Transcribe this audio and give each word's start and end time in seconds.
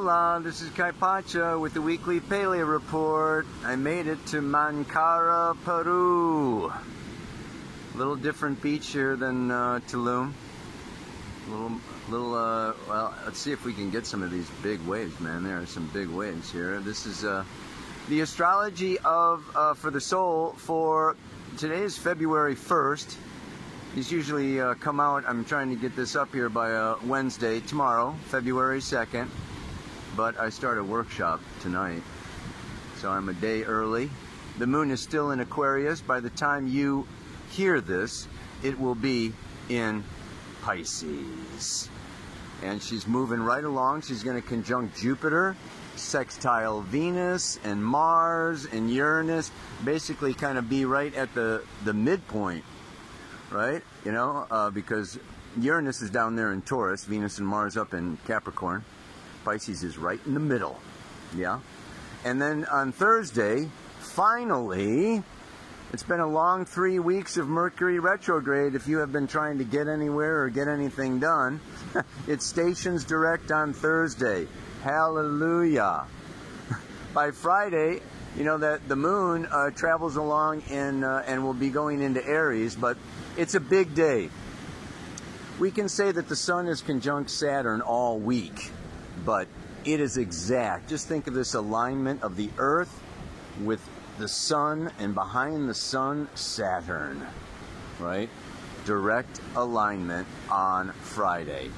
Hola, 0.00 0.40
this 0.40 0.62
is 0.62 0.70
Kaypacha 0.70 1.58
with 1.60 1.74
the 1.74 1.82
weekly 1.82 2.20
Pele 2.20 2.60
Report. 2.60 3.44
I 3.64 3.74
made 3.74 4.06
it 4.06 4.24
to 4.26 4.40
Mancora, 4.40 5.56
Peru. 5.64 6.66
A 6.66 7.96
little 7.96 8.14
different 8.14 8.62
beach 8.62 8.86
here 8.90 9.16
than 9.16 9.50
uh, 9.50 9.80
Tulum. 9.88 10.32
A 11.48 11.50
little, 11.50 11.72
little. 12.08 12.32
Uh, 12.32 12.74
well, 12.88 13.12
let's 13.24 13.40
see 13.40 13.50
if 13.50 13.64
we 13.64 13.72
can 13.72 13.90
get 13.90 14.06
some 14.06 14.22
of 14.22 14.30
these 14.30 14.48
big 14.62 14.80
waves, 14.86 15.18
man. 15.18 15.42
There 15.42 15.60
are 15.60 15.66
some 15.66 15.88
big 15.88 16.06
waves 16.06 16.48
here. 16.48 16.78
This 16.78 17.04
is 17.04 17.24
uh, 17.24 17.42
the 18.08 18.20
astrology 18.20 19.00
of 19.00 19.44
uh, 19.56 19.74
for 19.74 19.90
the 19.90 20.00
soul 20.00 20.54
for 20.58 21.16
today 21.56 21.82
is 21.82 21.98
February 21.98 22.54
1st. 22.54 23.16
These 23.96 24.12
usually 24.12 24.60
uh, 24.60 24.74
come 24.74 25.00
out. 25.00 25.24
I'm 25.26 25.44
trying 25.44 25.70
to 25.70 25.76
get 25.76 25.96
this 25.96 26.14
up 26.14 26.32
here 26.32 26.48
by 26.48 26.72
uh, 26.72 26.98
Wednesday, 27.04 27.58
tomorrow, 27.58 28.14
February 28.26 28.78
2nd. 28.78 29.26
But 30.18 30.36
I 30.36 30.48
start 30.48 30.78
a 30.78 30.82
workshop 30.82 31.40
tonight, 31.60 32.02
so 32.96 33.08
I'm 33.08 33.28
a 33.28 33.34
day 33.34 33.62
early. 33.62 34.10
The 34.58 34.66
moon 34.66 34.90
is 34.90 35.00
still 35.00 35.30
in 35.30 35.38
Aquarius. 35.38 36.00
By 36.00 36.18
the 36.18 36.30
time 36.30 36.66
you 36.66 37.06
hear 37.50 37.80
this, 37.80 38.26
it 38.64 38.80
will 38.80 38.96
be 38.96 39.32
in 39.68 40.02
Pisces. 40.62 41.88
And 42.64 42.82
she's 42.82 43.06
moving 43.06 43.38
right 43.38 43.62
along. 43.62 44.02
She's 44.02 44.24
going 44.24 44.34
to 44.34 44.44
conjunct 44.44 44.98
Jupiter, 44.98 45.56
sextile 45.94 46.80
Venus, 46.80 47.60
and 47.62 47.84
Mars, 47.84 48.64
and 48.64 48.90
Uranus. 48.90 49.52
Basically, 49.84 50.34
kind 50.34 50.58
of 50.58 50.68
be 50.68 50.84
right 50.84 51.14
at 51.14 51.32
the, 51.34 51.62
the 51.84 51.94
midpoint 51.94 52.64
right? 53.50 53.82
You 54.04 54.12
know, 54.12 54.46
uh, 54.50 54.70
because 54.70 55.18
Uranus 55.58 56.02
is 56.02 56.10
down 56.10 56.36
there 56.36 56.52
in 56.52 56.62
Taurus, 56.62 57.04
Venus 57.04 57.38
and 57.38 57.46
Mars 57.46 57.76
up 57.76 57.94
in 57.94 58.18
Capricorn. 58.26 58.84
Pisces 59.48 59.82
is 59.82 59.96
right 59.96 60.20
in 60.26 60.34
the 60.34 60.40
middle, 60.40 60.78
yeah? 61.34 61.60
And 62.22 62.38
then 62.42 62.66
on 62.66 62.92
Thursday, 62.92 63.70
finally, 63.98 65.22
it's 65.90 66.02
been 66.02 66.20
a 66.20 66.28
long 66.28 66.66
three 66.66 66.98
weeks 66.98 67.38
of 67.38 67.48
Mercury 67.48 67.98
retrograde. 67.98 68.74
If 68.74 68.86
you 68.86 68.98
have 68.98 69.10
been 69.10 69.26
trying 69.26 69.56
to 69.56 69.64
get 69.64 69.88
anywhere 69.88 70.42
or 70.42 70.50
get 70.50 70.68
anything 70.68 71.18
done, 71.18 71.62
it 72.28 72.42
stations 72.42 73.06
direct 73.06 73.50
on 73.50 73.72
Thursday. 73.72 74.46
Hallelujah. 74.82 76.04
By 77.14 77.30
Friday, 77.30 78.02
you 78.36 78.44
know 78.44 78.58
that 78.58 78.86
the 78.86 78.96
moon 78.96 79.46
uh, 79.50 79.70
travels 79.70 80.16
along 80.16 80.60
in, 80.68 81.02
uh, 81.04 81.24
and 81.26 81.42
will 81.42 81.54
be 81.54 81.70
going 81.70 82.02
into 82.02 82.22
Aries, 82.22 82.76
but 82.76 82.98
it's 83.38 83.54
a 83.54 83.60
big 83.60 83.94
day. 83.94 84.28
We 85.58 85.70
can 85.70 85.88
say 85.88 86.12
that 86.12 86.28
the 86.28 86.36
sun 86.36 86.68
is 86.68 86.82
conjunct 86.82 87.30
Saturn 87.30 87.80
all 87.80 88.18
week, 88.18 88.72
but 89.24 89.48
it 89.84 90.00
is 90.00 90.16
exact. 90.16 90.88
Just 90.88 91.08
think 91.08 91.26
of 91.26 91.34
this 91.34 91.54
alignment 91.54 92.22
of 92.22 92.36
the 92.36 92.50
Earth 92.58 93.02
with 93.62 93.86
the 94.18 94.28
sun, 94.28 94.90
and 94.98 95.14
behind 95.14 95.68
the 95.68 95.74
sun, 95.74 96.28
Saturn, 96.34 97.24
right? 98.00 98.28
Direct 98.84 99.40
alignment 99.54 100.26
on 100.50 100.92
Friday. 100.92 101.70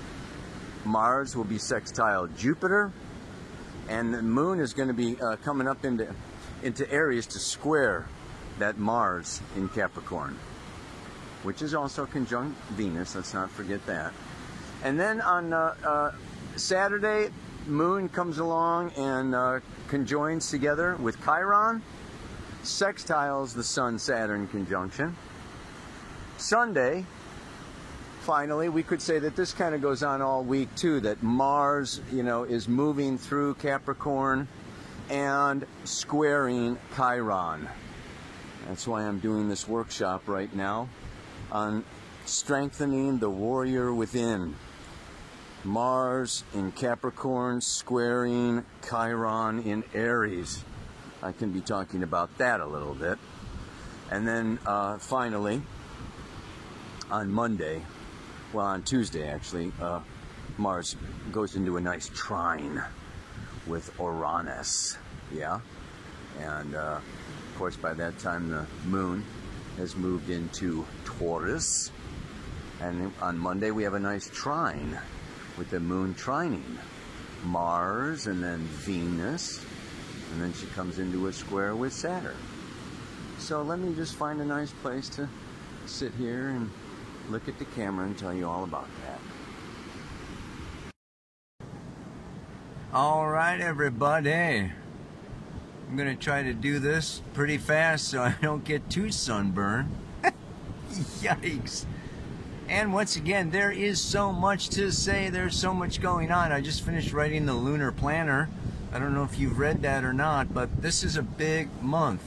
Mars 0.84 1.36
will 1.36 1.44
be 1.44 1.58
sextile 1.58 2.26
Jupiter, 2.28 2.92
and 3.88 4.14
the 4.14 4.22
moon 4.22 4.60
is 4.60 4.72
going 4.72 4.88
to 4.88 4.94
be 4.94 5.20
uh, 5.20 5.36
coming 5.36 5.68
up 5.68 5.84
into, 5.84 6.08
into 6.62 6.90
Aries 6.90 7.26
to 7.26 7.38
square 7.38 8.06
that 8.58 8.78
Mars 8.78 9.42
in 9.56 9.68
Capricorn 9.68 10.38
which 11.42 11.62
is 11.62 11.74
also 11.74 12.06
conjunct 12.06 12.58
Venus. 12.72 13.14
Let's 13.14 13.34
not 13.34 13.50
forget 13.50 13.84
that. 13.86 14.12
And 14.82 14.98
then 14.98 15.20
on 15.20 15.52
uh, 15.52 15.74
uh, 15.84 16.12
Saturday, 16.60 17.30
Moon 17.66 18.08
comes 18.08 18.38
along 18.38 18.92
and 18.92 19.34
uh, 19.34 19.60
conjoins 19.88 20.50
together 20.50 20.96
with 20.96 21.22
Chiron, 21.24 21.82
sextiles 22.62 23.54
the 23.54 23.64
Sun 23.64 23.98
Saturn 23.98 24.46
conjunction. 24.48 25.16
Sunday, 26.36 27.04
finally, 28.20 28.68
we 28.68 28.82
could 28.82 29.00
say 29.02 29.18
that 29.18 29.36
this 29.36 29.52
kind 29.52 29.74
of 29.74 29.80
goes 29.80 30.02
on 30.02 30.22
all 30.22 30.44
week 30.44 30.74
too, 30.74 31.00
that 31.00 31.22
Mars, 31.22 32.00
you 32.12 32.22
know, 32.22 32.44
is 32.44 32.68
moving 32.68 33.18
through 33.18 33.54
Capricorn 33.54 34.48
and 35.08 35.66
squaring 35.84 36.78
Chiron. 36.96 37.68
That's 38.68 38.86
why 38.86 39.02
I'm 39.02 39.18
doing 39.18 39.48
this 39.48 39.66
workshop 39.66 40.28
right 40.28 40.54
now 40.54 40.88
on 41.50 41.84
strengthening 42.26 43.18
the 43.18 43.30
warrior 43.30 43.92
within. 43.92 44.54
Mars 45.64 46.42
in 46.54 46.72
Capricorn 46.72 47.60
squaring 47.60 48.64
Chiron 48.88 49.60
in 49.60 49.84
Aries. 49.92 50.64
I 51.22 51.32
can 51.32 51.52
be 51.52 51.60
talking 51.60 52.02
about 52.02 52.38
that 52.38 52.60
a 52.60 52.66
little 52.66 52.94
bit. 52.94 53.18
And 54.10 54.26
then 54.26 54.58
uh, 54.64 54.96
finally, 54.98 55.62
on 57.10 57.30
Monday, 57.30 57.82
well, 58.54 58.66
on 58.66 58.82
Tuesday 58.82 59.28
actually, 59.28 59.70
uh, 59.82 60.00
Mars 60.56 60.96
goes 61.30 61.56
into 61.56 61.76
a 61.76 61.80
nice 61.80 62.10
trine 62.14 62.82
with 63.66 63.92
Uranus. 63.98 64.96
Yeah? 65.30 65.60
And 66.40 66.74
uh, 66.74 67.00
of 67.00 67.58
course, 67.58 67.76
by 67.76 67.92
that 67.94 68.18
time, 68.18 68.48
the 68.48 68.64
moon 68.86 69.24
has 69.76 69.94
moved 69.94 70.30
into 70.30 70.86
Taurus. 71.04 71.90
And 72.80 73.12
on 73.20 73.38
Monday, 73.38 73.70
we 73.70 73.82
have 73.82 73.92
a 73.92 74.00
nice 74.00 74.30
trine 74.30 74.98
with 75.56 75.70
the 75.70 75.80
moon 75.80 76.14
trining 76.14 76.78
Mars 77.44 78.26
and 78.26 78.42
then 78.42 78.58
Venus. 78.58 79.64
And 80.32 80.42
then 80.42 80.52
she 80.52 80.66
comes 80.66 80.98
into 80.98 81.26
a 81.26 81.32
square 81.32 81.74
with 81.74 81.92
Saturn. 81.92 82.36
So 83.38 83.62
let 83.62 83.78
me 83.78 83.94
just 83.94 84.16
find 84.16 84.40
a 84.40 84.44
nice 84.44 84.72
place 84.82 85.08
to 85.10 85.28
sit 85.86 86.12
here 86.14 86.50
and 86.50 86.70
look 87.30 87.48
at 87.48 87.58
the 87.58 87.64
camera 87.64 88.06
and 88.06 88.16
tell 88.16 88.32
you 88.32 88.46
all 88.46 88.64
about 88.64 88.86
that. 89.04 89.18
All 92.92 93.28
right, 93.28 93.60
everybody. 93.60 94.72
I'm 95.88 95.96
going 95.96 96.16
to 96.16 96.22
try 96.22 96.42
to 96.42 96.52
do 96.52 96.78
this 96.78 97.22
pretty 97.34 97.58
fast 97.58 98.08
so 98.08 98.22
I 98.22 98.36
don't 98.40 98.64
get 98.64 98.90
too 98.90 99.10
sunburned. 99.10 99.90
Yikes. 101.20 101.84
And 102.70 102.94
once 102.94 103.16
again, 103.16 103.50
there 103.50 103.72
is 103.72 104.00
so 104.00 104.32
much 104.32 104.68
to 104.70 104.92
say. 104.92 105.28
There's 105.28 105.56
so 105.56 105.74
much 105.74 106.00
going 106.00 106.30
on. 106.30 106.52
I 106.52 106.60
just 106.60 106.84
finished 106.84 107.12
writing 107.12 107.44
the 107.44 107.52
lunar 107.52 107.90
planner. 107.90 108.48
I 108.92 109.00
don't 109.00 109.12
know 109.12 109.24
if 109.24 109.40
you've 109.40 109.58
read 109.58 109.82
that 109.82 110.04
or 110.04 110.12
not, 110.12 110.54
but 110.54 110.80
this 110.80 111.02
is 111.02 111.16
a 111.16 111.22
big 111.22 111.68
month. 111.82 112.22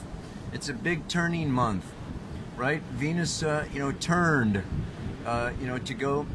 It's 0.52 0.68
a 0.68 0.74
big 0.74 1.08
turning 1.08 1.50
month, 1.50 1.86
right? 2.58 2.82
Venus, 2.92 3.42
uh, 3.42 3.66
you 3.72 3.78
know, 3.78 3.92
turned, 3.92 4.62
uh, 5.24 5.52
you 5.58 5.66
know, 5.66 5.78
to 5.78 5.94
go 5.94 6.26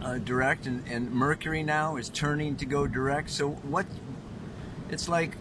uh, 0.00 0.18
direct, 0.18 0.66
and, 0.66 0.86
and 0.86 1.10
Mercury 1.10 1.64
now 1.64 1.96
is 1.96 2.10
turning 2.10 2.54
to 2.58 2.64
go 2.64 2.86
direct. 2.86 3.30
So 3.30 3.50
what? 3.50 3.86
It's 4.88 5.08
like 5.08 5.36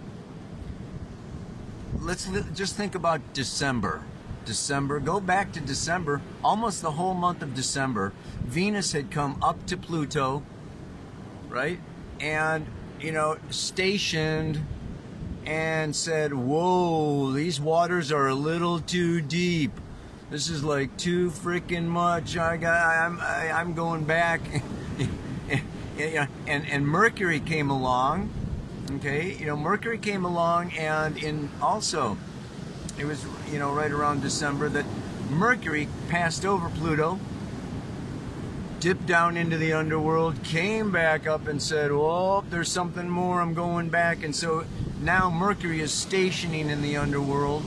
let's 2.02 2.28
just 2.56 2.76
think 2.76 2.96
about 2.96 3.22
December. 3.34 4.04
December, 4.50 5.00
go 5.00 5.20
back 5.20 5.52
to 5.52 5.60
December, 5.60 6.24
almost 6.44 6.82
the 6.82 6.90
whole 6.90 7.14
month 7.14 7.44
of 7.44 7.54
December. 7.54 8.12
Venus 8.44 8.94
had 8.94 9.12
come 9.12 9.38
up 9.44 9.64
to 9.68 9.78
Pluto, 9.78 10.42
right? 11.48 11.80
And, 12.20 12.66
you 13.00 13.12
know, 13.12 13.38
stationed 13.52 14.66
and 15.46 15.96
said, 15.96 16.34
Whoa, 16.34 17.32
these 17.32 17.62
waters 17.62 18.12
are 18.12 18.26
a 18.26 18.34
little 18.34 18.80
too 18.80 19.22
deep. 19.22 19.72
This 20.32 20.50
is 20.50 20.64
like 20.64 20.98
too 20.98 21.30
freaking 21.30 21.86
much. 21.86 22.36
I 22.36 22.58
got, 22.58 22.88
I'm, 22.88 23.20
I, 23.20 23.46
am 23.46 23.56
i 23.56 23.62
am 23.62 23.74
going 23.76 24.04
back. 24.04 24.42
and, 26.00 26.68
and 26.68 26.88
Mercury 26.88 27.40
came 27.40 27.70
along 27.70 28.32
Okay, 28.92 29.36
you 29.36 29.46
know, 29.46 29.56
Mercury 29.56 30.00
came 30.00 30.26
along, 30.26 30.72
and 30.72 31.16
in 31.18 31.50
also, 31.62 32.18
it 33.00 33.06
was 33.06 33.26
you 33.52 33.58
know 33.58 33.72
right 33.72 33.92
around 33.92 34.22
December 34.22 34.70
that 34.70 34.86
Mercury 35.30 35.88
passed 36.10 36.46
over 36.46 36.70
Pluto, 36.70 37.20
dipped 38.80 39.06
down 39.06 39.38
into 39.38 39.58
the 39.58 39.74
underworld, 39.74 40.44
came 40.44 40.92
back 40.92 41.26
up, 41.26 41.48
and 41.48 41.62
said, 41.62 41.92
"Oh, 41.92 42.44
there's 42.50 42.72
something 42.72 43.10
more. 43.10 43.42
I'm 43.42 43.54
going 43.54 43.90
back." 43.90 44.24
And 44.24 44.36
so 44.36 44.66
now 45.02 45.30
Mercury 45.30 45.82
is 45.82 45.94
stationing 45.94 46.70
in 46.70 46.82
the 46.82 46.98
underworld, 46.98 47.64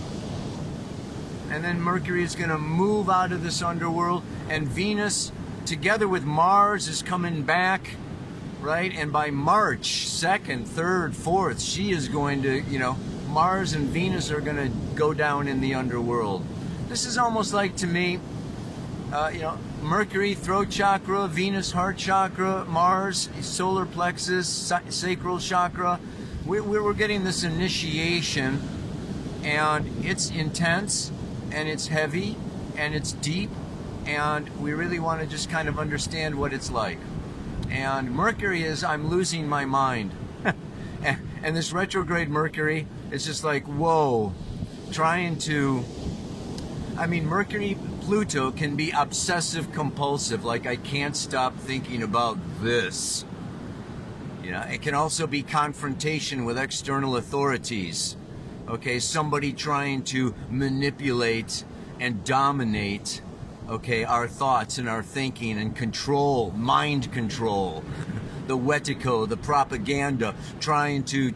and 1.50 1.64
then 1.64 1.80
Mercury 1.80 2.22
is 2.22 2.36
going 2.36 2.50
to 2.50 2.58
move 2.58 3.08
out 3.08 3.32
of 3.32 3.42
this 3.42 3.62
underworld, 3.62 4.22
and 4.48 4.68
Venus, 4.68 5.32
together 5.64 6.06
with 6.06 6.24
Mars, 6.24 6.88
is 6.88 7.02
coming 7.02 7.42
back 7.42 7.96
right? 8.62 8.92
And 8.94 9.12
by 9.12 9.30
March 9.30 10.06
2nd, 10.06 10.66
3rd, 10.66 11.14
4th, 11.14 11.60
she 11.60 11.90
is 11.90 12.08
going 12.08 12.42
to, 12.42 12.60
you 12.60 12.78
know, 12.78 12.96
Mars 13.32 13.72
and 13.72 13.88
Venus 13.88 14.30
are 14.30 14.42
going 14.42 14.56
to 14.56 14.68
go 14.94 15.14
down 15.14 15.48
in 15.48 15.62
the 15.62 15.74
underworld. 15.74 16.44
This 16.88 17.06
is 17.06 17.16
almost 17.16 17.54
like 17.54 17.76
to 17.76 17.86
me 17.86 18.20
uh, 19.10 19.30
you 19.32 19.40
know, 19.40 19.58
Mercury, 19.82 20.34
throat 20.34 20.68
chakra, 20.70 21.28
Venus, 21.28 21.72
heart 21.72 21.96
chakra, 21.96 22.66
Mars, 22.66 23.30
solar 23.40 23.86
plexus, 23.86 24.72
sacral 24.88 25.38
chakra. 25.38 25.98
We're, 26.44 26.62
we're 26.62 26.92
getting 26.92 27.24
this 27.24 27.42
initiation, 27.42 28.60
and 29.42 30.04
it's 30.04 30.30
intense, 30.30 31.10
and 31.50 31.68
it's 31.68 31.88
heavy, 31.88 32.36
and 32.76 32.94
it's 32.94 33.12
deep, 33.12 33.50
and 34.06 34.48
we 34.60 34.72
really 34.72 34.98
want 34.98 35.20
to 35.20 35.26
just 35.26 35.50
kind 35.50 35.68
of 35.68 35.78
understand 35.78 36.34
what 36.34 36.52
it's 36.52 36.70
like. 36.70 36.98
And 37.70 38.10
Mercury 38.12 38.62
is, 38.62 38.84
I'm 38.84 39.08
losing 39.08 39.48
my 39.48 39.64
mind. 39.64 40.12
and 41.42 41.56
this 41.56 41.72
retrograde 41.72 42.28
Mercury 42.28 42.86
is 43.12 43.26
just 43.26 43.44
like, 43.44 43.64
whoa, 43.66 44.32
trying 44.90 45.36
to. 45.38 45.84
I 46.96 47.06
mean, 47.06 47.26
Mercury 47.26 47.76
Pluto 48.00 48.50
can 48.50 48.74
be 48.74 48.90
obsessive 48.90 49.72
compulsive, 49.72 50.44
like 50.44 50.66
I 50.66 50.76
can't 50.76 51.16
stop 51.16 51.56
thinking 51.56 52.02
about 52.02 52.38
this. 52.60 53.24
You 54.42 54.50
know, 54.50 54.62
it 54.62 54.82
can 54.82 54.94
also 54.94 55.26
be 55.26 55.42
confrontation 55.42 56.44
with 56.44 56.58
external 56.58 57.16
authorities. 57.16 58.16
Okay, 58.68 58.98
somebody 58.98 59.52
trying 59.52 60.02
to 60.04 60.34
manipulate 60.48 61.64
and 62.00 62.24
dominate, 62.24 63.20
okay, 63.68 64.04
our 64.04 64.26
thoughts 64.26 64.78
and 64.78 64.88
our 64.88 65.02
thinking 65.02 65.58
and 65.58 65.76
control, 65.76 66.50
mind 66.52 67.12
control. 67.12 67.84
the 68.46 68.56
wetiko, 68.56 69.28
the 69.28 69.36
propaganda, 69.36 70.34
trying 70.60 71.04
to, 71.04 71.32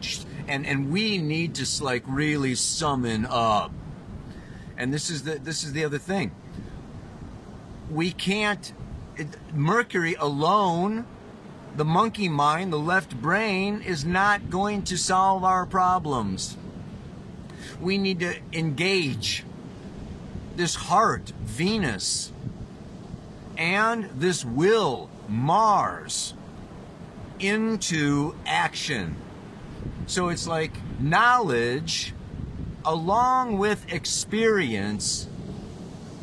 and, 0.47 0.65
and 0.65 0.91
we 0.91 1.17
need 1.17 1.55
to 1.55 1.83
like 1.83 2.03
really 2.07 2.55
summon 2.55 3.25
up. 3.25 3.71
And 4.77 4.93
this 4.93 5.09
is 5.09 5.23
the, 5.23 5.35
this 5.35 5.63
is 5.63 5.73
the 5.73 5.83
other 5.83 5.97
thing 5.97 6.31
we 7.89 8.11
can't, 8.11 8.73
Mercury 9.53 10.15
alone, 10.15 11.05
the 11.75 11.85
monkey 11.85 12.29
mind, 12.29 12.73
the 12.73 12.79
left 12.79 13.21
brain, 13.21 13.81
is 13.81 14.03
not 14.03 14.49
going 14.49 14.83
to 14.83 14.97
solve 14.97 15.43
our 15.43 15.65
problems. 15.65 16.57
We 17.79 17.97
need 17.97 18.19
to 18.19 18.35
engage 18.51 19.43
this 20.55 20.75
heart, 20.75 21.31
Venus, 21.43 22.31
and 23.57 24.09
this 24.15 24.43
will, 24.43 25.09
Mars, 25.27 26.33
into 27.39 28.35
action. 28.45 29.15
So 30.07 30.29
it's 30.29 30.47
like 30.47 30.71
knowledge 31.01 32.13
along 32.85 33.57
with 33.57 33.91
experience 33.91 35.27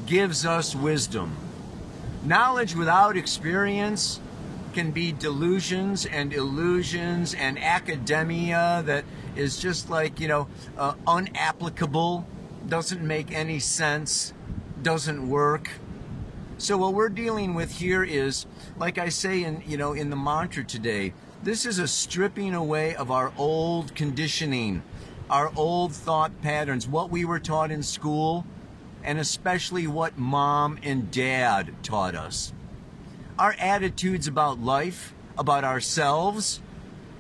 gives 0.07 0.47
us 0.47 0.75
wisdom. 0.75 1.37
Knowledge 2.25 2.75
without 2.75 3.19
experience 3.19 4.21
can 4.73 4.91
be 4.91 5.13
delusions 5.13 6.07
and 6.07 6.33
illusions 6.33 7.35
and 7.35 7.59
academia 7.59 8.83
that 8.87 9.05
is 9.37 9.59
just 9.59 9.91
like, 9.91 10.19
you 10.19 10.29
know, 10.29 10.49
uh, 10.79 10.95
unapplicable, 11.07 12.25
doesn't 12.67 13.07
make 13.07 13.31
any 13.33 13.59
sense, 13.59 14.33
doesn't 14.83 15.29
work. 15.29 15.69
So 16.57 16.79
what 16.79 16.95
we're 16.95 17.11
dealing 17.11 17.53
with 17.53 17.73
here 17.73 18.03
is, 18.03 18.47
like 18.79 18.97
I 18.97 19.11
say 19.11 19.45
in, 19.45 19.63
you 19.67 19.77
know, 19.77 19.93
in 19.93 20.09
the 20.09 20.17
mantra 20.17 20.65
today, 20.65 21.13
this 21.45 21.67
is 21.67 21.79
a 21.79 21.87
stripping 21.87 22.55
away 22.55 22.95
of 22.95 23.11
our 23.11 23.31
old 23.37 23.95
conditioning, 23.95 24.83
our 25.29 25.53
old 25.55 25.93
thought 25.93 26.41
patterns, 26.41 26.89
what 26.89 27.11
we 27.11 27.23
were 27.27 27.39
taught 27.39 27.71
in 27.71 27.83
school, 27.83 28.47
and 29.03 29.19
especially 29.19 29.87
what 29.87 30.17
mom 30.17 30.79
and 30.83 31.11
dad 31.11 31.71
taught 31.83 32.15
us. 32.15 32.55
Our 33.39 33.55
attitudes 33.59 34.27
about 34.27 34.59
life, 34.59 35.13
about 35.37 35.65
ourselves, 35.65 36.63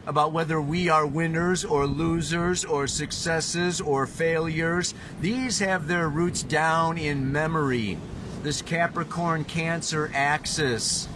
about 0.06 0.32
whether 0.32 0.58
we 0.58 0.88
are 0.88 1.06
winners 1.06 1.62
or 1.62 1.86
losers 1.86 2.64
or 2.64 2.86
successes 2.86 3.78
or 3.78 4.06
failures, 4.06 4.94
these 5.20 5.58
have 5.58 5.86
their 5.86 6.08
roots 6.08 6.42
down 6.42 6.96
in 6.96 7.30
memory. 7.30 7.98
This 8.42 8.62
Capricorn 8.62 9.44
Cancer 9.44 10.10
axis. 10.14 11.08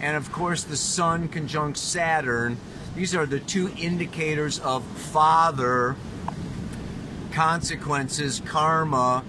And 0.00 0.16
of 0.16 0.32
course, 0.32 0.64
the 0.64 0.76
Sun 0.76 1.28
conjunct 1.28 1.78
Saturn. 1.78 2.56
These 2.96 3.14
are 3.14 3.26
the 3.26 3.40
two 3.40 3.70
indicators 3.78 4.58
of 4.58 4.84
father, 4.84 5.96
consequences, 7.32 8.42
karma, 8.44 9.22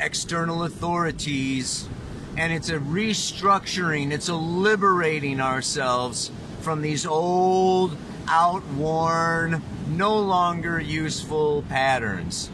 external 0.00 0.64
authorities, 0.64 1.88
and 2.36 2.52
it's 2.52 2.70
a 2.70 2.78
restructuring, 2.78 4.10
it's 4.10 4.28
a 4.28 4.34
liberating 4.34 5.40
ourselves 5.40 6.30
from 6.60 6.82
these 6.82 7.06
old, 7.06 7.96
outworn, 8.26 9.62
no 9.88 10.18
longer 10.18 10.80
useful 10.80 11.62
patterns. 11.68 12.50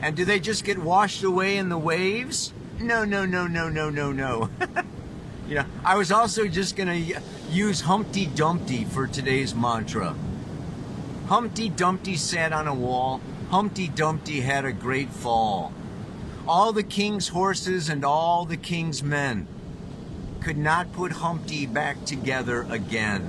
And 0.00 0.16
do 0.16 0.24
they 0.24 0.40
just 0.40 0.64
get 0.64 0.78
washed 0.78 1.22
away 1.22 1.56
in 1.56 1.68
the 1.68 1.78
waves? 1.78 2.52
No, 2.80 3.04
no, 3.04 3.24
no, 3.24 3.46
no, 3.46 3.68
no, 3.68 3.88
no, 3.88 4.10
no. 4.10 4.50
you 5.52 5.58
know, 5.58 5.66
I 5.84 5.96
was 5.96 6.10
also 6.10 6.48
just 6.48 6.76
going 6.76 6.88
to 6.88 7.20
use 7.50 7.82
Humpty 7.82 8.24
Dumpty 8.24 8.86
for 8.86 9.06
today's 9.06 9.54
mantra. 9.54 10.16
Humpty 11.26 11.68
Dumpty 11.68 12.16
sat 12.16 12.54
on 12.54 12.66
a 12.66 12.74
wall. 12.74 13.20
Humpty 13.50 13.86
Dumpty 13.86 14.40
had 14.40 14.64
a 14.64 14.72
great 14.72 15.10
fall. 15.10 15.74
All 16.48 16.72
the 16.72 16.82
king's 16.82 17.28
horses 17.28 17.90
and 17.90 18.02
all 18.02 18.46
the 18.46 18.56
king's 18.56 19.02
men 19.02 19.46
could 20.40 20.56
not 20.56 20.90
put 20.94 21.12
Humpty 21.12 21.66
back 21.66 22.02
together 22.06 22.62
again. 22.70 23.28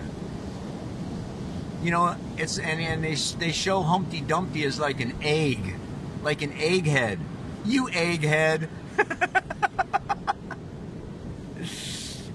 You 1.81 1.91
know, 1.91 2.15
it's 2.37 2.57
and, 2.57 2.79
and 2.79 3.03
they 3.03 3.15
they 3.15 3.51
show 3.51 3.81
Humpty 3.81 4.21
Dumpty 4.21 4.63
as 4.63 4.79
like 4.79 5.01
an 5.01 5.13
egg, 5.21 5.75
like 6.23 6.41
an 6.41 6.53
egghead. 6.53 7.19
You 7.65 7.87
egghead. 7.87 8.69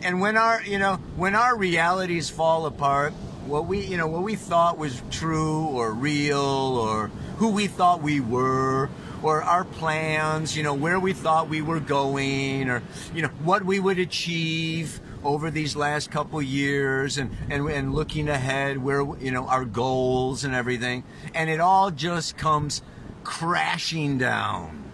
and 0.09 0.23
when 0.23 0.39
our 0.39 0.63
you 0.63 0.79
know 0.79 0.95
when 1.17 1.35
our 1.35 1.55
realities 1.55 2.31
fall 2.31 2.65
apart, 2.65 3.13
what 3.47 3.67
we 3.67 3.85
you 3.85 3.99
know 3.99 4.07
what 4.07 4.23
we 4.23 4.37
thought 4.37 4.79
was 4.79 5.03
true 5.11 5.67
or 5.67 5.93
real 5.93 6.39
or 6.39 7.09
who 7.37 7.51
we 7.51 7.67
thought 7.67 8.01
we 8.01 8.19
were 8.19 8.89
or 9.23 9.43
our 9.43 9.65
plans, 9.65 10.57
you 10.57 10.63
know, 10.63 10.73
where 10.73 10.99
we 10.99 11.13
thought 11.13 11.49
we 11.49 11.61
were 11.61 11.81
going 11.81 12.71
or, 12.71 12.83
you 13.13 13.21
know, 13.21 13.29
what 13.43 13.65
we 13.65 13.81
would 13.81 13.99
achieve 13.99 15.01
over 15.25 15.51
these 15.51 15.75
last 15.75 16.09
couple 16.09 16.41
years 16.41 17.19
and, 17.19 17.37
and, 17.51 17.69
and 17.69 17.93
looking 17.93 18.29
ahead 18.29 18.79
where, 18.79 19.03
you 19.19 19.33
know, 19.33 19.49
our 19.49 19.65
goals 19.65 20.45
and 20.45 20.55
everything. 20.55 21.03
And 21.35 21.51
it 21.51 21.59
all 21.59 21.91
just 21.91 22.37
comes 22.37 22.81
crashing 23.25 24.19
down. 24.19 24.85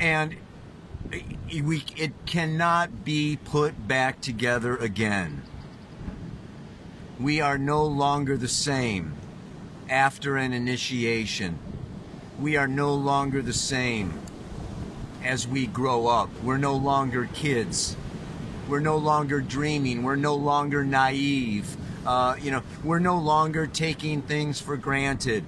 And 0.00 0.34
we, 1.62 1.84
it 1.96 2.12
cannot 2.26 3.04
be 3.04 3.38
put 3.44 3.86
back 3.86 4.20
together 4.20 4.76
again. 4.76 5.42
We 7.20 7.40
are 7.40 7.58
no 7.58 7.84
longer 7.84 8.36
the 8.36 8.48
same 8.48 9.14
after 9.88 10.36
an 10.36 10.52
initiation. 10.52 11.58
We 12.40 12.56
are 12.56 12.66
no 12.66 12.94
longer 12.94 13.42
the 13.42 13.52
same 13.52 14.20
as 15.22 15.46
we 15.46 15.66
grow 15.66 16.06
up. 16.06 16.30
We're 16.42 16.58
no 16.58 16.74
longer 16.74 17.28
kids. 17.32 17.96
We're 18.68 18.80
no 18.80 18.96
longer 18.96 19.40
dreaming. 19.40 20.02
We're 20.02 20.16
no 20.16 20.34
longer 20.34 20.84
naive. 20.84 21.76
Uh, 22.06 22.36
you 22.40 22.50
know, 22.50 22.62
we're 22.82 22.98
no 22.98 23.18
longer 23.18 23.66
taking 23.66 24.22
things 24.22 24.60
for 24.60 24.76
granted 24.76 25.44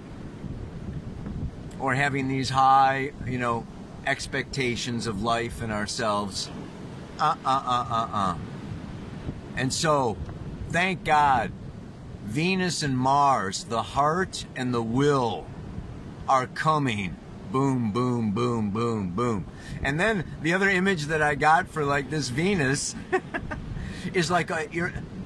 or 1.79 1.95
having 1.95 2.29
these 2.29 2.51
high, 2.51 3.13
you 3.27 3.39
know, 3.39 3.67
expectations 4.07 5.07
of 5.07 5.23
life 5.23 5.61
and 5.61 5.73
ourselves. 5.73 6.51
Uh 7.19 7.35
uh 7.45 7.63
uh 7.67 7.87
uh 7.91 8.09
uh. 8.13 8.37
And 9.57 9.73
so, 9.73 10.17
thank 10.71 11.05
God 11.05 11.53
Venus 12.27 12.83
and 12.83 12.99
Mars, 12.99 13.65
the 13.65 13.83
heart 13.83 14.47
and 14.57 14.75
the 14.75 14.83
will, 14.83 15.47
are 16.29 16.47
coming. 16.49 17.17
Boom, 17.53 17.93
boom, 17.93 18.33
boom, 18.33 18.71
boom, 18.71 19.11
boom. 19.11 19.47
And 19.83 19.99
then 19.99 20.25
the 20.43 20.53
other 20.53 20.69
image 20.69 21.05
that 21.07 21.23
I 21.23 21.37
got 21.37 21.69
for 21.69 21.85
like 21.85 22.11
this 22.11 22.29
Venus 22.29 22.97
is 24.13 24.31
like 24.31 24.51
a, 24.51 24.69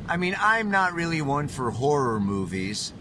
I 0.06 0.16
mean, 0.18 0.36
I'm 0.38 0.70
not 0.70 0.92
really 0.92 1.22
one 1.22 1.48
for 1.48 1.70
horror 1.70 2.20
movies, 2.20 2.92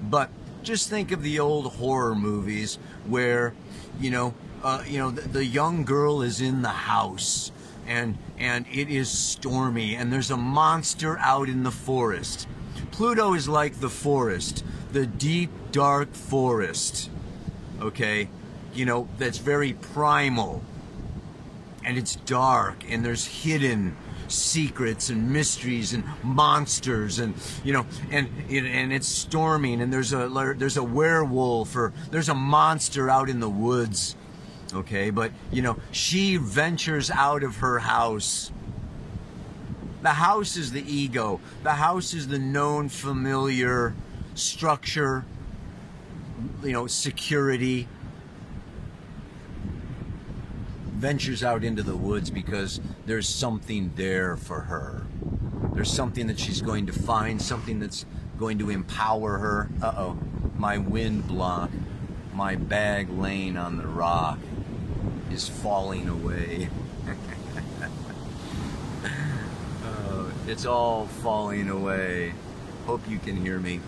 but 0.00 0.30
just 0.62 0.88
think 0.88 1.10
of 1.10 1.22
the 1.22 1.40
old 1.40 1.72
horror 1.72 2.14
movies 2.14 2.78
where, 3.06 3.54
you 4.00 4.10
know, 4.10 4.34
uh, 4.62 4.82
you 4.86 4.98
know, 4.98 5.10
the, 5.10 5.28
the 5.28 5.44
young 5.44 5.84
girl 5.84 6.22
is 6.22 6.40
in 6.40 6.62
the 6.62 6.68
house 6.68 7.52
and 7.86 8.18
and 8.38 8.66
it 8.72 8.88
is 8.88 9.08
stormy 9.10 9.94
and 9.94 10.12
there's 10.12 10.30
a 10.30 10.36
monster 10.36 11.18
out 11.18 11.48
in 11.48 11.62
the 11.64 11.70
forest 11.70 12.46
Pluto 12.90 13.34
is 13.34 13.48
like 13.48 13.80
the 13.80 13.88
forest, 13.90 14.64
the 14.92 15.06
deep, 15.06 15.50
dark 15.72 16.14
forest, 16.14 17.10
okay? 17.80 18.28
You 18.74 18.86
know, 18.86 19.08
that's 19.18 19.38
very 19.38 19.72
primal. 19.74 20.62
and 21.84 21.96
it's 21.96 22.16
dark 22.16 22.84
and 22.88 23.04
there's 23.04 23.24
hidden 23.26 23.96
secrets 24.28 25.08
and 25.08 25.32
mysteries 25.32 25.94
and 25.94 26.04
monsters 26.22 27.18
and 27.18 27.34
you 27.64 27.72
know 27.72 27.86
and 28.10 28.28
and 28.50 28.92
it's 28.92 29.08
storming 29.08 29.80
and 29.80 29.90
there's 29.92 30.12
a 30.12 30.28
there's 30.58 30.76
a 30.76 30.82
werewolf 30.82 31.74
or 31.76 31.92
there's 32.10 32.28
a 32.28 32.34
monster 32.34 33.08
out 33.08 33.30
in 33.30 33.40
the 33.40 33.48
woods 33.48 34.16
okay? 34.72 35.10
But 35.10 35.32
you 35.50 35.62
know 35.62 35.78
she 35.92 36.36
ventures 36.36 37.10
out 37.10 37.42
of 37.42 37.56
her 37.56 37.78
house. 37.80 38.52
The 40.02 40.10
house 40.10 40.56
is 40.56 40.72
the 40.72 40.82
ego. 40.82 41.40
The 41.64 41.72
house 41.72 42.14
is 42.14 42.28
the 42.28 42.38
known 42.38 42.88
familiar 42.88 43.94
structure 44.34 45.24
you 46.62 46.72
know 46.72 46.86
security. 46.86 47.88
Ventures 50.86 51.44
out 51.44 51.62
into 51.62 51.82
the 51.82 51.96
woods 51.96 52.28
because 52.30 52.80
there's 53.06 53.28
something 53.28 53.92
there 53.94 54.36
for 54.36 54.62
her. 54.62 55.06
There's 55.74 55.92
something 55.92 56.26
that 56.26 56.40
she's 56.40 56.60
going 56.60 56.86
to 56.86 56.92
find, 56.92 57.40
something 57.40 57.78
that's 57.78 58.04
going 58.36 58.58
to 58.58 58.70
empower 58.70 59.38
her. 59.38 59.68
Uh 59.80 59.94
oh, 59.96 60.18
my 60.56 60.78
wind 60.78 61.28
block, 61.28 61.70
my 62.34 62.56
bag 62.56 63.10
laying 63.10 63.56
on 63.56 63.76
the 63.78 63.86
rock 63.86 64.38
is 65.32 65.48
falling 65.48 66.08
away. 66.08 66.68
oh, 69.84 70.32
it's 70.46 70.66
all 70.66 71.06
falling 71.06 71.68
away. 71.68 72.34
Hope 72.86 73.08
you 73.08 73.18
can 73.18 73.36
hear 73.36 73.58
me. 73.58 73.80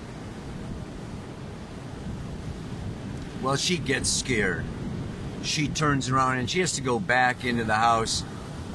Well, 3.42 3.56
she 3.56 3.78
gets 3.78 4.11
scared 4.11 4.64
she 5.42 5.68
turns 5.68 6.09
around 6.09 6.38
and 6.38 6.50
she 6.50 6.61
has 6.61 6.73
to 6.73 6.80
go 6.80 6.99
back 6.99 7.44
into 7.44 7.64
the 7.64 7.75
house. 7.75 8.25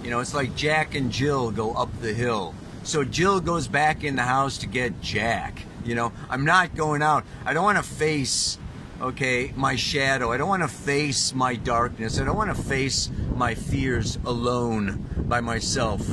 You 0.03 0.09
know, 0.09 0.19
it's 0.19 0.33
like 0.33 0.55
Jack 0.55 0.95
and 0.95 1.11
Jill 1.11 1.51
go 1.51 1.73
up 1.73 1.89
the 2.01 2.13
hill. 2.13 2.53
So 2.83 3.03
Jill 3.03 3.39
goes 3.41 3.67
back 3.67 4.03
in 4.03 4.15
the 4.15 4.23
house 4.23 4.59
to 4.59 4.67
get 4.67 5.01
Jack. 5.01 5.63
You 5.83 5.95
know, 5.95 6.11
I'm 6.29 6.45
not 6.45 6.75
going 6.75 7.01
out. 7.01 7.23
I 7.45 7.53
don't 7.53 7.63
want 7.63 7.77
to 7.77 7.83
face, 7.83 8.57
okay, 9.01 9.53
my 9.55 9.75
shadow. 9.75 10.31
I 10.31 10.37
don't 10.37 10.49
want 10.49 10.63
to 10.63 10.67
face 10.67 11.33
my 11.33 11.55
darkness. 11.55 12.19
I 12.19 12.25
don't 12.25 12.37
want 12.37 12.55
to 12.55 12.61
face 12.61 13.09
my 13.35 13.55
fears 13.55 14.17
alone 14.25 15.05
by 15.27 15.41
myself. 15.41 16.07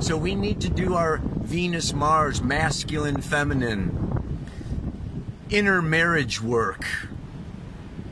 So 0.00 0.16
we 0.16 0.34
need 0.34 0.60
to 0.60 0.68
do 0.68 0.94
our 0.94 1.18
Venus 1.18 1.92
Mars, 1.92 2.42
masculine, 2.42 3.20
feminine, 3.20 4.36
inner 5.50 5.82
marriage 5.82 6.40
work. 6.40 6.84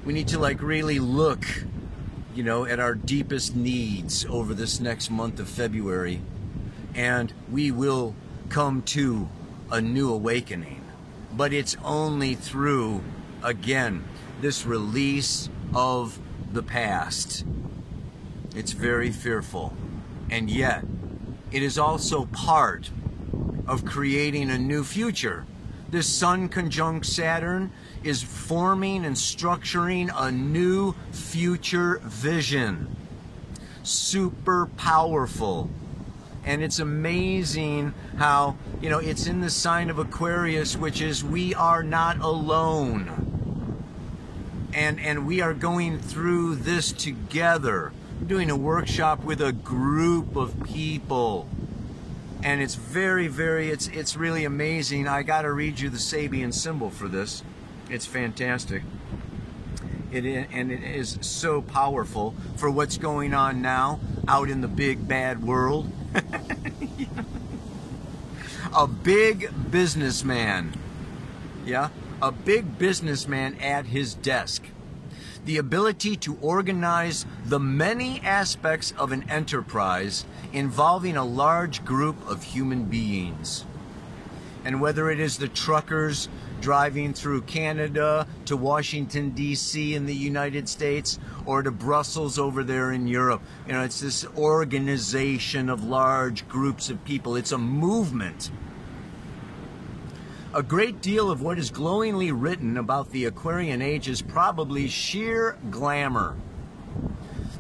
We 0.04 0.12
need 0.12 0.28
to 0.28 0.38
like 0.38 0.62
really 0.62 0.98
look 0.98 1.44
you 2.36 2.42
know, 2.42 2.66
at 2.66 2.78
our 2.78 2.94
deepest 2.94 3.56
needs 3.56 4.26
over 4.26 4.52
this 4.52 4.78
next 4.78 5.10
month 5.10 5.40
of 5.40 5.48
February. 5.48 6.20
And 6.94 7.32
we 7.50 7.70
will 7.70 8.14
come 8.50 8.82
to 8.82 9.28
a 9.72 9.80
new 9.80 10.12
awakening. 10.12 10.84
But 11.32 11.54
it's 11.54 11.76
only 11.82 12.34
through, 12.34 13.02
again, 13.46 14.04
this 14.40 14.66
release 14.66 15.48
of 15.72 16.18
the 16.52 16.62
past. 16.62 17.44
It's 18.54 18.72
very 18.72 19.10
fearful. 19.10 19.72
And 20.28 20.50
yet, 20.50 20.84
it 21.52 21.62
is 21.62 21.78
also 21.78 22.26
part 22.26 22.90
of 23.68 23.84
creating 23.84 24.50
a 24.50 24.58
new 24.58 24.82
future. 24.82 25.46
This 25.88 26.08
Sun 26.08 26.48
conjunct 26.48 27.06
Saturn 27.06 27.70
is 28.02 28.20
forming 28.20 29.04
and 29.04 29.14
structuring 29.14 30.10
a 30.14 30.32
new 30.32 30.94
future 31.12 32.00
vision. 32.02 32.96
Super 33.84 34.66
powerful. 34.76 35.70
And 36.44 36.62
it's 36.62 36.80
amazing 36.80 37.94
how, 38.18 38.56
you 38.80 38.90
know, 38.90 38.98
it's 38.98 39.26
in 39.26 39.40
the 39.40 39.50
sign 39.50 39.90
of 39.90 39.98
Aquarius, 39.98 40.76
which 40.76 41.00
is 41.00 41.22
we 41.22 41.54
are 41.54 41.84
not 41.84 42.18
alone. 42.18 43.25
And, 44.76 45.00
and 45.00 45.26
we 45.26 45.40
are 45.40 45.54
going 45.54 45.98
through 45.98 46.56
this 46.56 46.92
together. 46.92 47.92
Doing 48.24 48.50
a 48.50 48.56
workshop 48.56 49.24
with 49.24 49.40
a 49.40 49.52
group 49.52 50.36
of 50.36 50.62
people 50.64 51.48
and 52.42 52.60
it's 52.60 52.74
very 52.74 53.28
very 53.28 53.70
it's 53.70 53.88
it's 53.88 54.14
really 54.14 54.44
amazing 54.44 55.08
i 55.08 55.22
got 55.22 55.42
to 55.42 55.50
read 55.50 55.80
you 55.80 55.88
the 55.88 55.96
sabian 55.96 56.52
symbol 56.52 56.90
for 56.90 57.08
this 57.08 57.42
it's 57.88 58.06
fantastic. 58.06 58.82
It 60.12 60.24
and 60.24 60.72
it 60.72 60.82
is 60.82 61.18
so 61.20 61.62
powerful 61.62 62.34
for 62.56 62.70
what's 62.70 62.98
going 62.98 63.34
on 63.34 63.62
now 63.62 64.00
out 64.26 64.48
in 64.48 64.60
the 64.60 64.68
big 64.68 65.06
bad 65.06 65.42
world. 65.44 65.90
a 68.76 68.86
big 68.86 69.50
businessman, 69.70 70.72
yeah, 71.64 71.90
a 72.22 72.32
big 72.32 72.78
businessman 72.78 73.56
at 73.56 73.86
his 73.86 74.14
desk. 74.14 74.64
The 75.44 75.58
ability 75.58 76.16
to 76.16 76.36
organize 76.40 77.24
the 77.44 77.60
many 77.60 78.20
aspects 78.20 78.92
of 78.98 79.12
an 79.12 79.28
enterprise 79.30 80.24
involving 80.52 81.16
a 81.16 81.24
large 81.24 81.84
group 81.84 82.16
of 82.28 82.42
human 82.42 82.86
beings. 82.86 83.64
And 84.64 84.80
whether 84.80 85.10
it 85.10 85.20
is 85.20 85.38
the 85.38 85.46
truckers 85.46 86.28
driving 86.60 87.12
through 87.12 87.42
Canada 87.42 88.26
to 88.46 88.56
Washington, 88.56 89.30
D.C. 89.30 89.94
in 89.94 90.06
the 90.06 90.14
United 90.14 90.68
States 90.68 91.18
or 91.44 91.62
to 91.62 91.70
Brussels 91.70 92.38
over 92.38 92.64
there 92.64 92.90
in 92.90 93.06
Europe. 93.06 93.42
You 93.66 93.74
know, 93.74 93.82
it's 93.82 94.00
this 94.00 94.26
organization 94.36 95.68
of 95.68 95.84
large 95.84 96.48
groups 96.48 96.90
of 96.90 97.04
people, 97.04 97.36
it's 97.36 97.52
a 97.52 97.58
movement. 97.58 98.50
A 100.56 100.62
great 100.62 101.02
deal 101.02 101.30
of 101.30 101.42
what 101.42 101.58
is 101.58 101.68
glowingly 101.68 102.32
written 102.32 102.78
about 102.78 103.10
the 103.10 103.26
Aquarian 103.26 103.82
age 103.82 104.08
is 104.08 104.22
probably 104.22 104.88
sheer 104.88 105.58
glamour. 105.70 106.34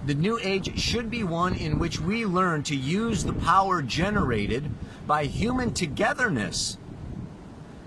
The 0.06 0.14
new 0.14 0.38
age 0.42 0.80
should 0.80 1.10
be 1.10 1.22
one 1.22 1.54
in 1.54 1.78
which 1.78 2.00
we 2.00 2.24
learn 2.24 2.62
to 2.62 2.74
use 2.74 3.22
the 3.22 3.34
power 3.34 3.82
generated 3.82 4.70
by 5.06 5.26
human 5.26 5.74
togetherness 5.74 6.78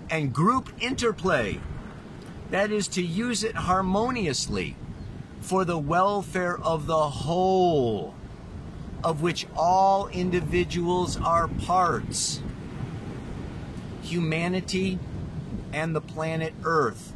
and 0.08 0.32
group 0.32 0.70
interplay. 0.80 1.58
That 2.52 2.70
is 2.70 2.86
to 2.86 3.02
use 3.02 3.42
it 3.42 3.56
harmoniously 3.56 4.76
for 5.40 5.64
the 5.64 5.78
welfare 5.78 6.56
of 6.60 6.86
the 6.86 7.08
whole, 7.08 8.14
of 9.02 9.22
which 9.22 9.48
all 9.56 10.06
individuals 10.06 11.16
are 11.16 11.48
parts. 11.48 12.42
Humanity 14.10 14.98
and 15.72 15.94
the 15.94 16.00
planet 16.00 16.52
Earth. 16.64 17.12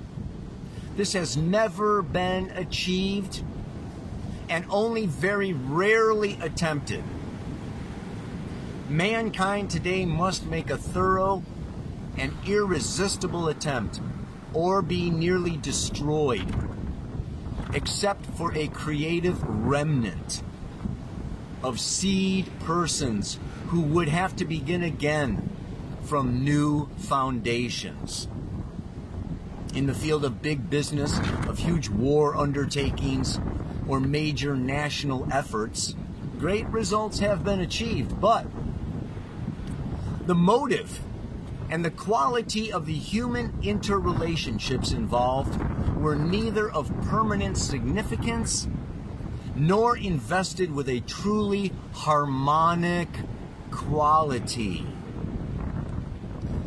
This 0.96 1.12
has 1.14 1.36
never 1.36 2.02
been 2.02 2.50
achieved 2.50 3.42
and 4.48 4.64
only 4.70 5.06
very 5.06 5.52
rarely 5.52 6.38
attempted. 6.40 7.02
Mankind 8.88 9.70
today 9.70 10.06
must 10.06 10.46
make 10.46 10.70
a 10.70 10.76
thorough 10.76 11.42
and 12.16 12.32
irresistible 12.46 13.48
attempt 13.48 14.00
or 14.52 14.80
be 14.80 15.10
nearly 15.10 15.56
destroyed, 15.56 16.46
except 17.72 18.24
for 18.26 18.54
a 18.54 18.68
creative 18.68 19.42
remnant 19.42 20.44
of 21.60 21.80
seed 21.80 22.48
persons 22.60 23.40
who 23.68 23.80
would 23.80 24.08
have 24.08 24.36
to 24.36 24.44
begin 24.44 24.84
again 24.84 25.50
from 26.04 26.44
new 26.44 26.88
foundations. 26.98 28.28
In 29.74 29.86
the 29.86 29.94
field 29.94 30.24
of 30.24 30.42
big 30.42 30.70
business, 30.70 31.18
of 31.48 31.58
huge 31.58 31.88
war 31.88 32.36
undertakings, 32.36 33.40
or 33.88 34.00
major 34.00 34.56
national 34.56 35.26
efforts, 35.32 35.94
great 36.38 36.66
results 36.68 37.18
have 37.18 37.44
been 37.44 37.60
achieved, 37.60 38.20
but 38.20 38.46
the 40.26 40.34
motive 40.34 41.00
and 41.70 41.84
the 41.84 41.90
quality 41.90 42.72
of 42.72 42.86
the 42.86 42.94
human 42.94 43.52
interrelationships 43.62 44.94
involved 44.94 45.60
were 45.96 46.14
neither 46.14 46.70
of 46.70 46.92
permanent 47.02 47.58
significance 47.58 48.68
nor 49.56 49.96
invested 49.96 50.74
with 50.74 50.88
a 50.88 51.00
truly 51.00 51.72
harmonic 51.92 53.08
quality. 53.70 54.86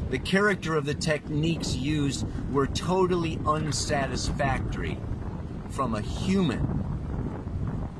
The 0.09 0.19
character 0.19 0.75
of 0.75 0.85
the 0.85 0.93
techniques 0.93 1.75
used 1.75 2.25
were 2.51 2.67
totally 2.67 3.39
unsatisfactory 3.45 4.97
from 5.69 5.95
a 5.95 6.01
human 6.01 6.85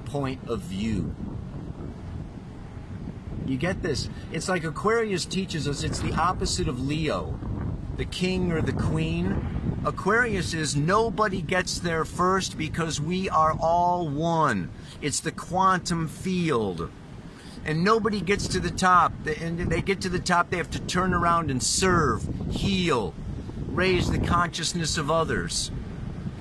point 0.05 0.39
of 0.47 0.61
view. 0.61 1.13
You 3.45 3.57
get 3.57 3.81
this? 3.81 4.09
It's 4.31 4.47
like 4.47 4.63
Aquarius 4.63 5.25
teaches 5.25 5.67
us 5.67 5.83
it's 5.83 5.99
the 5.99 6.13
opposite 6.13 6.67
of 6.67 6.85
Leo, 6.85 7.37
the 7.97 8.05
king 8.05 8.51
or 8.51 8.61
the 8.61 8.73
queen. 8.73 9.81
Aquarius 9.85 10.53
is 10.53 10.75
nobody 10.75 11.41
gets 11.41 11.79
there 11.79 12.05
first 12.05 12.57
because 12.57 13.01
we 13.01 13.29
are 13.29 13.57
all 13.59 14.07
one. 14.07 14.69
It's 15.01 15.19
the 15.19 15.31
quantum 15.31 16.07
field. 16.07 16.89
And 17.67 17.83
nobody 17.83 18.21
gets 18.21 18.47
to 18.47 18.59
the 18.61 18.71
top. 18.71 19.11
And 19.39 19.59
they 19.59 19.81
get 19.81 20.01
to 20.01 20.09
the 20.09 20.19
top, 20.19 20.49
they 20.49 20.57
have 20.57 20.71
to 20.71 20.79
turn 20.79 21.13
around 21.13 21.51
and 21.51 21.61
serve, 21.61 22.27
heal, 22.49 23.13
raise 23.67 24.09
the 24.09 24.19
consciousness 24.19 24.97
of 24.97 25.11
others. 25.11 25.69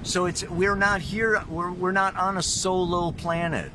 So 0.05 0.27
it's 0.27 0.49
we're 0.49 0.77
not 0.77 1.01
here, 1.01 1.43
we're, 1.49 1.73
we're 1.73 1.91
not 1.93 2.17
on 2.17 2.37
a 2.37 2.43
solo 2.43 3.11
planet. 3.11 3.73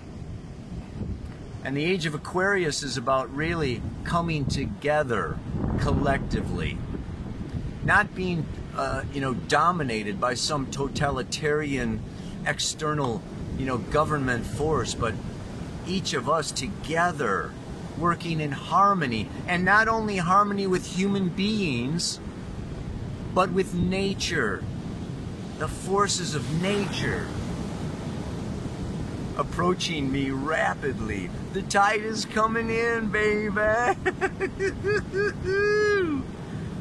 And 1.65 1.75
the 1.75 1.84
age 1.84 2.05
of 2.05 2.15
Aquarius 2.15 2.84
is 2.84 2.96
about 2.96 3.36
really 3.36 3.81
coming 4.05 4.46
together 4.46 5.38
collectively, 5.79 6.77
not 7.84 8.15
being, 8.15 8.46
uh, 8.75 9.03
you 9.13 9.20
know, 9.20 9.34
dominated 9.34 10.22
by 10.22 10.36
some 10.36 10.72
totalitarian 10.72 12.01
external, 12.48 13.22
you 13.58 13.65
know, 13.65 13.77
government 13.77 14.46
force, 14.46 14.96
but 14.96 15.13
each 15.88 16.13
of 16.13 16.29
us 16.29 16.51
together 16.51 17.51
working 17.97 18.39
in 18.39 18.51
harmony, 18.51 19.27
and 19.47 19.63
not 19.63 19.88
only 19.88 20.17
harmony 20.17 20.67
with 20.67 20.95
human 20.95 21.29
beings, 21.29 22.19
but 23.33 23.51
with 23.51 23.73
nature, 23.73 24.63
the 25.59 25.67
forces 25.67 26.35
of 26.35 26.61
nature 26.61 27.27
approaching 29.38 30.11
me 30.11 30.31
rapidly. 30.31 31.29
The 31.53 31.61
tide 31.63 32.01
is 32.01 32.25
coming 32.25 32.69
in, 32.69 33.09
baby. 33.09 33.55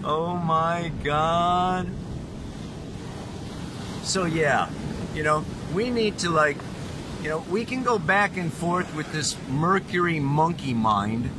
oh 0.04 0.36
my 0.44 0.90
God. 1.04 1.88
So, 4.02 4.24
yeah, 4.24 4.68
you 5.14 5.22
know, 5.22 5.44
we 5.74 5.90
need 5.90 6.18
to, 6.18 6.30
like, 6.30 6.56
you 7.22 7.28
know, 7.28 7.44
we 7.50 7.64
can 7.64 7.82
go 7.82 7.98
back 7.98 8.36
and 8.36 8.52
forth 8.52 8.94
with 8.94 9.12
this 9.12 9.36
Mercury 9.48 10.20
monkey 10.20 10.72
mind, 10.72 11.30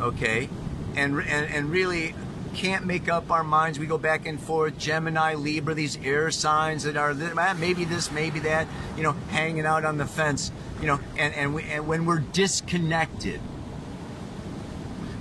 okay, 0.00 0.48
and, 0.96 1.18
and, 1.20 1.54
and 1.54 1.70
really 1.70 2.14
can't 2.54 2.84
make 2.84 3.08
up 3.08 3.30
our 3.30 3.44
minds. 3.44 3.78
We 3.78 3.86
go 3.86 3.98
back 3.98 4.26
and 4.26 4.40
forth. 4.40 4.76
Gemini, 4.76 5.34
Libra, 5.34 5.74
these 5.74 5.96
air 5.98 6.32
signs 6.32 6.82
that 6.82 6.96
are 6.96 7.14
ah, 7.38 7.56
maybe 7.58 7.84
this, 7.84 8.10
maybe 8.10 8.40
that, 8.40 8.66
you 8.96 9.04
know, 9.04 9.12
hanging 9.30 9.66
out 9.66 9.84
on 9.84 9.98
the 9.98 10.06
fence, 10.06 10.50
you 10.80 10.88
know, 10.88 10.98
and, 11.16 11.32
and, 11.34 11.54
we, 11.54 11.62
and 11.64 11.86
when 11.86 12.06
we're 12.06 12.18
disconnected. 12.18 13.40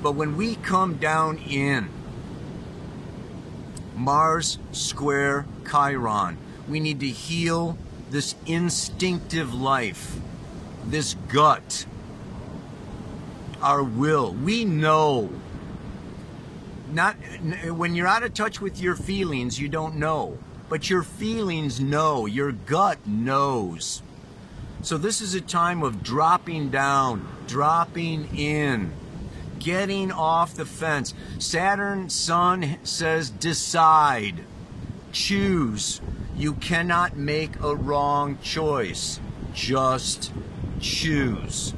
But 0.02 0.14
when 0.14 0.38
we 0.38 0.56
come 0.56 0.96
down 0.96 1.38
in 1.38 1.90
Mars 3.96 4.58
square 4.72 5.46
Chiron, 5.70 6.38
we 6.68 6.80
need 6.80 7.00
to 7.02 7.10
heal 7.10 7.78
this 8.10 8.36
instinctive 8.46 9.54
life, 9.54 10.18
this 10.86 11.16
gut, 11.28 11.86
our 13.62 13.84
will. 13.84 14.34
We 14.34 14.66
know 14.66 15.30
not 16.92 17.16
when 17.66 17.94
you're 17.96 18.08
out 18.08 18.24
of 18.24 18.34
touch 18.34 18.60
with 18.60 18.82
your 18.82 18.96
feelings, 18.96 19.60
you 19.60 19.70
don't 19.70 19.96
know. 19.96 20.38
But 20.70 20.90
your 20.90 21.04
feelings 21.04 21.80
know, 21.80 22.26
your 22.26 22.52
gut 22.52 23.00
knows. 23.06 24.04
So 24.82 24.98
this 24.98 25.20
is 25.20 25.34
a 25.34 25.42
time 25.42 25.84
of 25.84 26.04
dropping 26.04 26.70
down, 26.70 27.28
dropping 27.48 28.38
in, 28.38 28.92
getting 29.58 30.12
off 30.12 30.54
the 30.54 30.66
fence. 30.66 31.14
Saturn 31.40 32.10
Sun 32.10 32.78
says 32.84 33.30
decide, 33.30 34.44
choose. 35.12 36.02
You 36.40 36.54
cannot 36.54 37.18
make 37.18 37.60
a 37.62 37.76
wrong 37.76 38.38
choice. 38.42 39.20
Just 39.54 40.32
choose. 40.80 41.74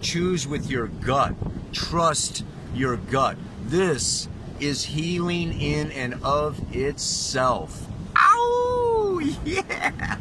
Choose 0.00 0.44
with 0.44 0.68
your 0.68 0.88
gut. 0.88 1.36
Trust 1.72 2.42
your 2.74 2.96
gut. 2.96 3.36
This 3.64 4.26
is 4.58 4.86
healing 4.86 5.52
in 5.60 5.92
and 5.92 6.14
of 6.24 6.74
itself. 6.74 7.86
Ow! 8.16 9.20
Yeah! 9.44 10.18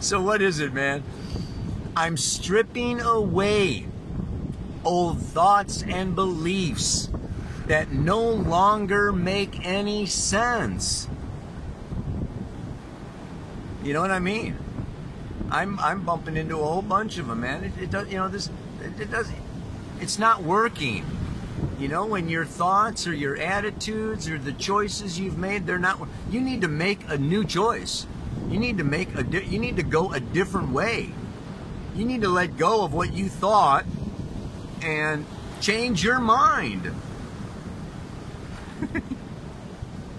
so, 0.00 0.20
what 0.20 0.42
is 0.42 0.58
it, 0.58 0.72
man? 0.72 1.04
I'm 1.94 2.16
stripping 2.16 3.00
away 3.00 3.86
old 4.84 5.20
thoughts 5.20 5.84
and 5.84 6.16
beliefs 6.16 7.10
that 7.68 7.92
no 7.92 8.20
longer 8.28 9.12
make 9.12 9.64
any 9.64 10.06
sense. 10.06 11.06
You 13.82 13.92
know 13.92 14.00
what 14.00 14.10
I 14.10 14.20
mean? 14.20 14.56
I'm 15.50 15.78
I'm 15.80 16.02
bumping 16.02 16.36
into 16.36 16.56
a 16.56 16.64
whole 16.64 16.82
bunch 16.82 17.18
of 17.18 17.26
them, 17.26 17.40
man. 17.40 17.64
It, 17.64 17.72
it 17.82 17.90
does, 17.90 18.10
you 18.10 18.16
know, 18.16 18.28
this 18.28 18.48
it, 18.80 19.00
it 19.00 19.10
does. 19.10 19.30
It's 20.00 20.18
not 20.18 20.42
working. 20.42 21.04
You 21.78 21.88
know, 21.88 22.06
when 22.06 22.28
your 22.28 22.44
thoughts 22.44 23.06
or 23.06 23.14
your 23.14 23.36
attitudes 23.36 24.28
or 24.28 24.38
the 24.38 24.52
choices 24.52 25.18
you've 25.18 25.38
made, 25.38 25.66
they're 25.66 25.78
not. 25.78 26.00
You 26.30 26.40
need 26.40 26.60
to 26.62 26.68
make 26.68 27.00
a 27.08 27.18
new 27.18 27.44
choice. 27.44 28.06
You 28.48 28.58
need 28.58 28.78
to 28.78 28.84
make 28.84 29.14
a. 29.16 29.24
You 29.24 29.58
need 29.58 29.76
to 29.76 29.82
go 29.82 30.12
a 30.12 30.20
different 30.20 30.70
way. 30.70 31.12
You 31.94 32.04
need 32.04 32.22
to 32.22 32.28
let 32.28 32.56
go 32.56 32.84
of 32.84 32.94
what 32.94 33.12
you 33.12 33.28
thought 33.28 33.84
and 34.80 35.26
change 35.60 36.02
your 36.02 36.20
mind. 36.20 36.94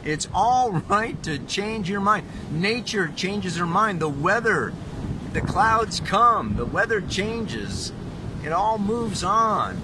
it's 0.03 0.27
all 0.33 0.71
right 0.89 1.21
to 1.23 1.37
change 1.39 1.89
your 1.89 2.01
mind. 2.01 2.27
Nature 2.51 3.11
changes 3.15 3.57
her 3.57 3.65
mind. 3.65 3.99
The 3.99 4.09
weather, 4.09 4.73
the 5.33 5.41
clouds 5.41 5.99
come, 5.99 6.55
the 6.55 6.65
weather 6.65 7.01
changes. 7.01 7.91
It 8.43 8.51
all 8.51 8.77
moves 8.77 9.23
on 9.23 9.81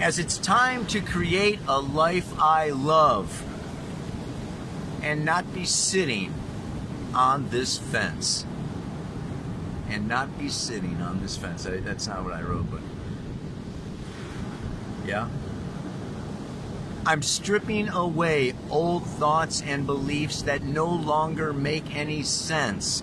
as 0.00 0.18
it's 0.18 0.36
time 0.38 0.86
to 0.86 1.00
create 1.00 1.60
a 1.68 1.78
life 1.80 2.36
I 2.38 2.70
love 2.70 3.44
and 5.02 5.24
not 5.24 5.52
be 5.54 5.64
sitting 5.64 6.34
on 7.14 7.50
this 7.50 7.78
fence. 7.78 8.44
And 9.88 10.08
not 10.08 10.38
be 10.38 10.48
sitting 10.48 11.02
on 11.02 11.20
this 11.20 11.36
fence. 11.36 11.64
That's 11.68 12.06
not 12.06 12.24
what 12.24 12.32
I 12.32 12.42
wrote, 12.42 12.70
but 12.70 12.80
yeah. 15.06 15.28
I'm 17.04 17.22
stripping 17.22 17.88
away 17.88 18.54
old 18.70 19.04
thoughts 19.04 19.60
and 19.60 19.86
beliefs 19.86 20.42
that 20.42 20.62
no 20.62 20.86
longer 20.86 21.52
make 21.52 21.96
any 21.96 22.22
sense 22.22 23.02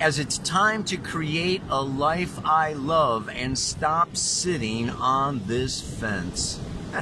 as 0.00 0.18
it's 0.18 0.38
time 0.38 0.84
to 0.84 0.96
create 0.96 1.62
a 1.70 1.82
life 1.82 2.38
I 2.44 2.72
love 2.72 3.28
and 3.30 3.58
stop 3.58 4.16
sitting 4.16 4.90
on 4.90 5.42
this 5.46 5.80
fence. 5.80 6.60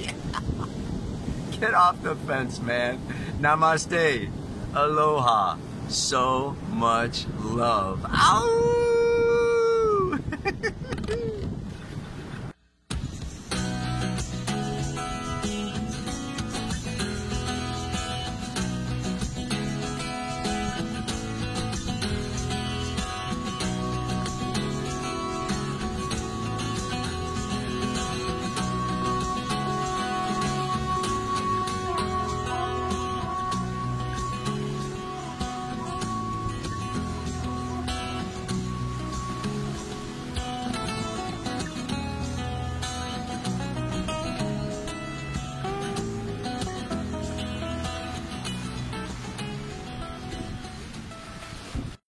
yeah. 0.00 0.12
Get 1.60 1.74
off 1.74 2.02
the 2.02 2.14
fence, 2.14 2.60
man. 2.60 3.00
Namaste. 3.40 4.30
Aloha. 4.74 5.58
So 5.88 6.56
much 6.70 7.26
love. 7.40 8.04
Ow! 8.08 8.93